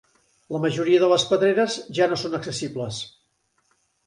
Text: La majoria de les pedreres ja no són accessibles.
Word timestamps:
La 0.53 0.61
majoria 0.63 1.01
de 1.03 1.09
les 1.11 1.25
pedreres 1.33 1.75
ja 1.99 2.09
no 2.15 2.19
són 2.23 2.39
accessibles. 2.39 3.05